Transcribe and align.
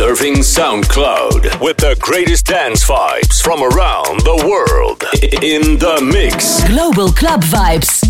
Surfing 0.00 0.36
SoundCloud 0.36 1.60
with 1.60 1.76
the 1.76 1.94
greatest 2.00 2.46
dance 2.46 2.82
vibes 2.82 3.42
from 3.42 3.62
around 3.62 4.20
the 4.20 4.46
world. 4.48 5.04
In 5.42 5.76
the 5.76 6.00
mix. 6.00 6.66
Global 6.66 7.12
Club 7.12 7.42
Vibes. 7.42 8.00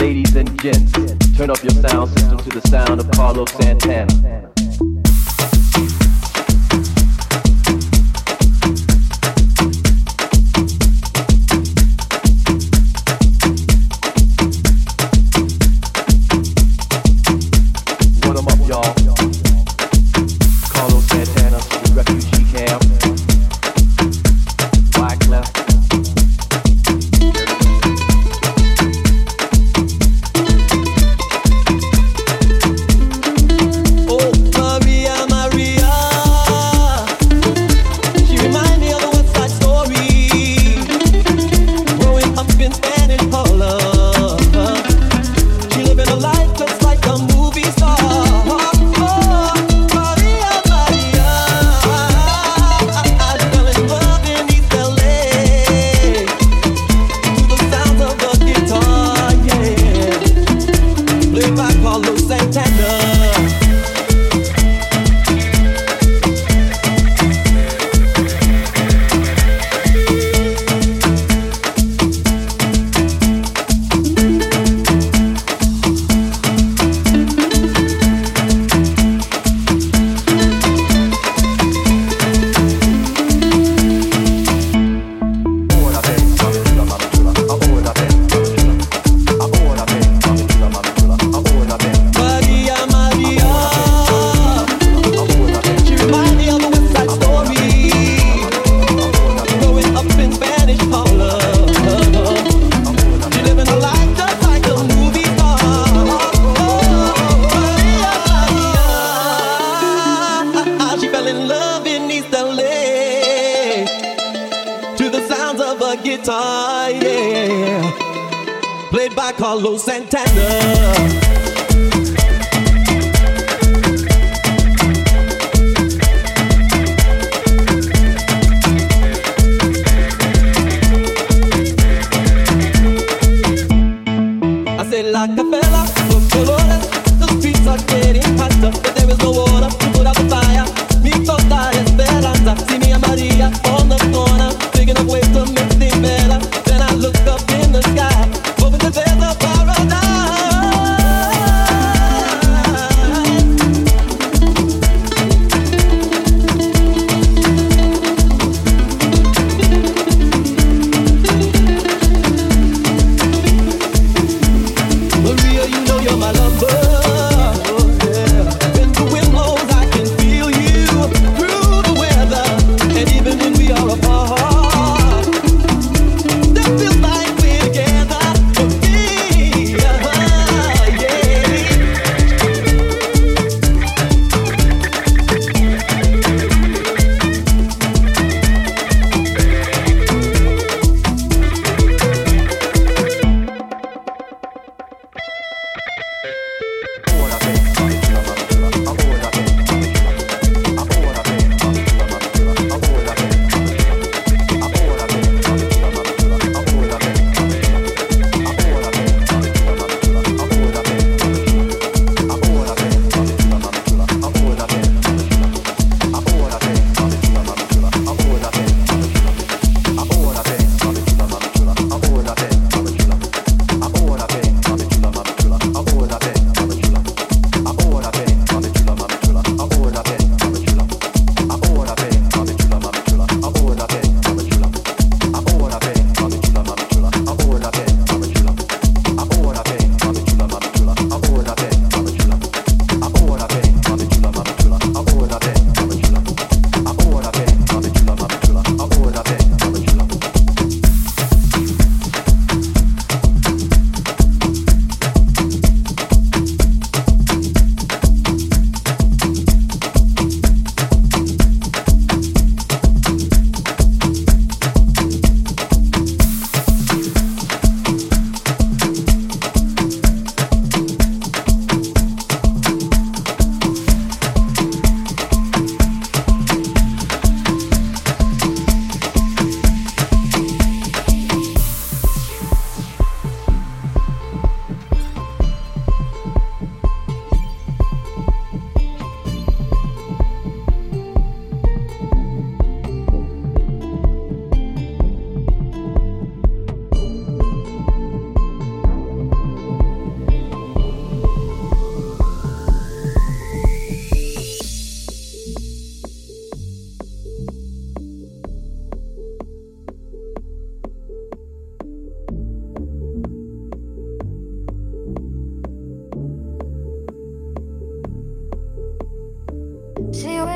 Ladies 0.00 0.36
and 0.36 0.62
gents, 0.62 0.92
turn 1.36 1.50
up 1.50 1.60
your 1.64 1.72
sound 1.72 2.10
system 2.10 2.38
to 2.38 2.60
the 2.60 2.68
sound 2.68 3.00
of 3.00 3.10
Carlos 3.10 3.50
Santana. 3.54 4.43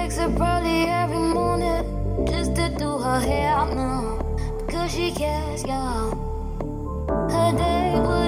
Wakes 0.09 0.21
up 0.21 0.41
early 0.41 0.85
every 0.87 1.19
morning 1.19 1.85
just 2.27 2.55
to 2.57 2.71
do 2.79 2.97
her 2.97 3.21
hair 3.21 3.67
now 3.75 4.19
because 4.65 4.91
she 4.91 5.11
cares, 5.11 5.63
y'all. 5.65 6.09
Her 7.31 7.53
day 7.55 7.93
wouldn't 8.01 8.28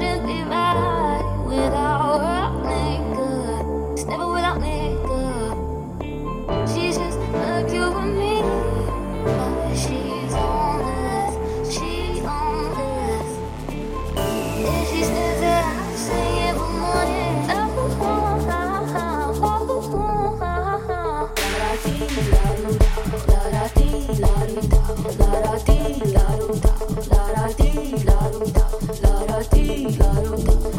In 29.02 30.69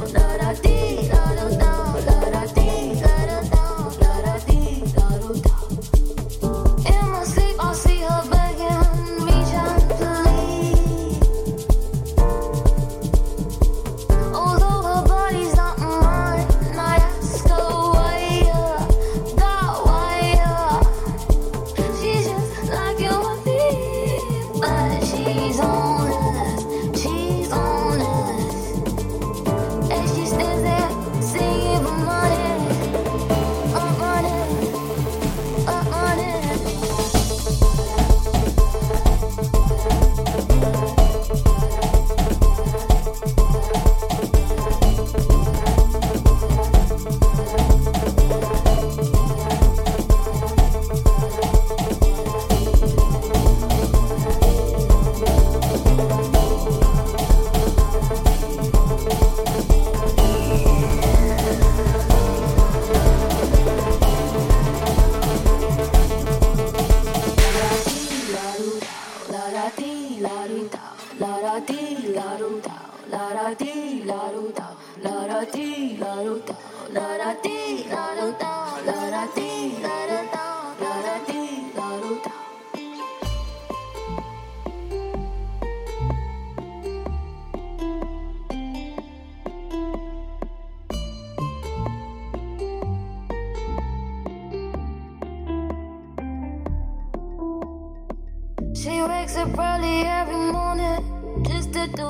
She 71.41 71.47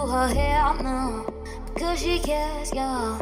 her 0.08 0.28
hair 0.28 0.74
now 0.82 1.26
because 1.74 2.00
she 2.00 2.20
cares, 2.20 2.72
y'all. 2.74 3.18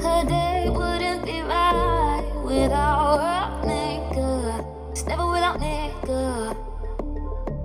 Her 0.00 0.24
day 0.26 0.68
wouldn't 0.68 1.24
be 1.24 1.40
right 1.42 2.24
without 2.44 3.18
her 3.18 3.66
makeup. 3.66 4.64
It's 4.92 5.04
never 5.06 5.30
without 5.30 5.60
makeup. 5.60 6.56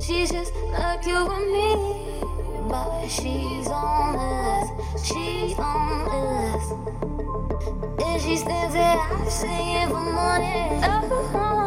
She's 0.02 0.32
just 0.32 0.54
like 0.72 1.06
you 1.06 1.16
and 1.16 1.52
me, 1.52 2.70
but 2.70 3.08
she's 3.08 3.68
on 3.68 4.18
this. 4.18 5.06
She's 5.06 5.58
on 5.60 6.06
this. 6.12 6.66
And 8.06 8.22
she 8.22 8.38
stands 8.38 8.74
there 8.74 9.30
singing 9.30 9.88
for 9.90 10.00
money. 10.00 10.80
Oh, 10.84 11.59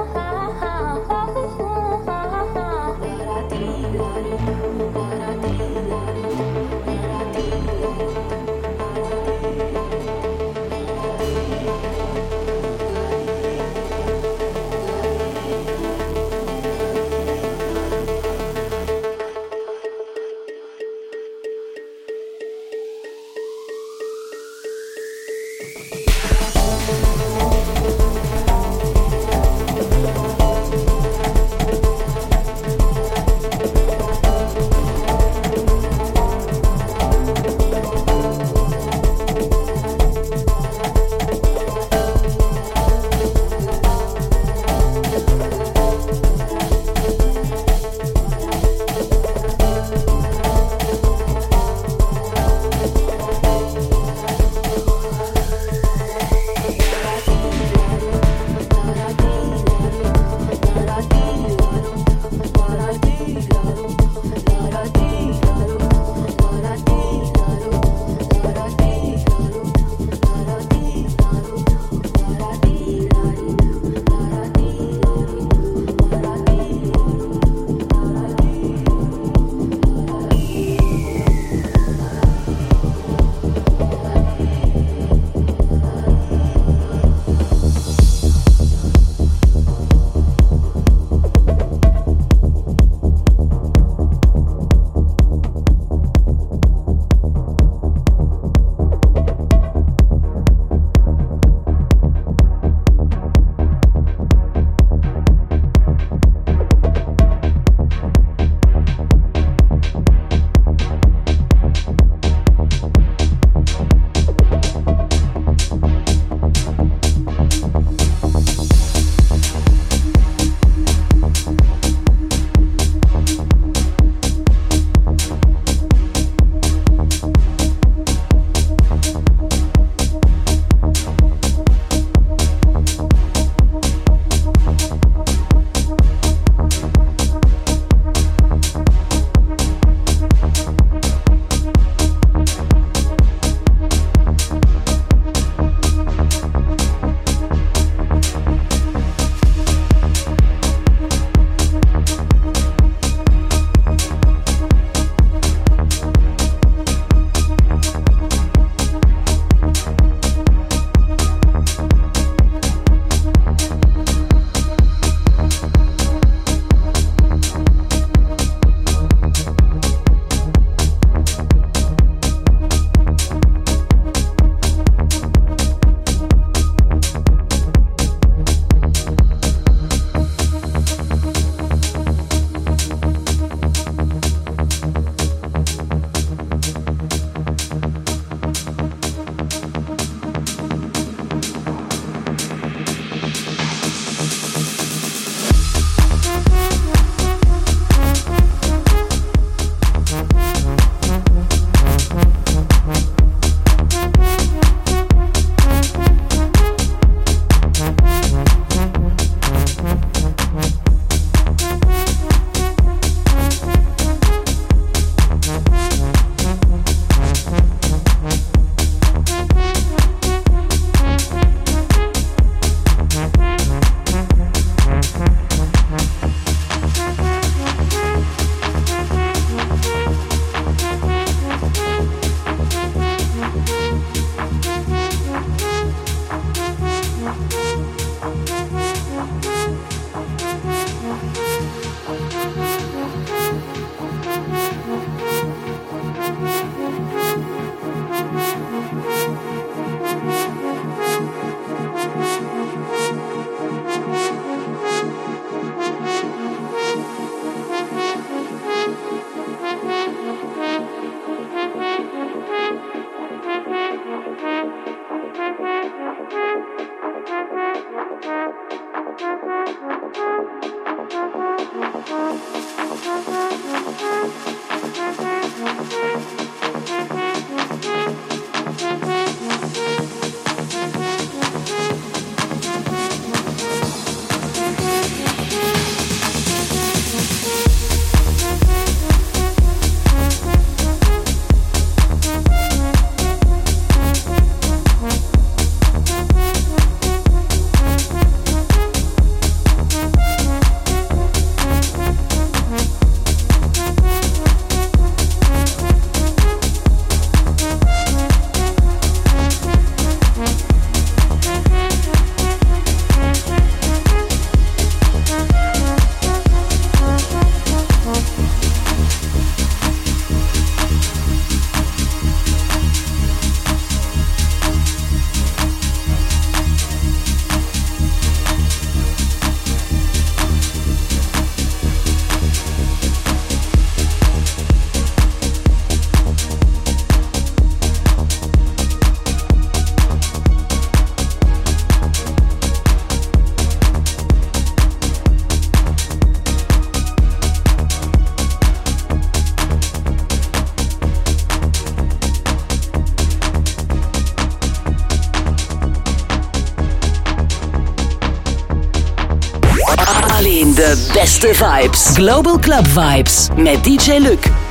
vibes. 361.63 362.15
Global 362.15 362.59
Club 362.59 362.87
Vibes 362.87 363.49
met 363.57 363.85
DJ 363.85 364.19
Luc. 364.19 364.62